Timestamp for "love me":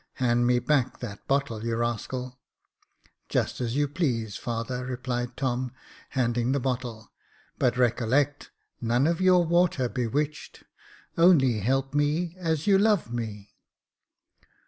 12.79-13.53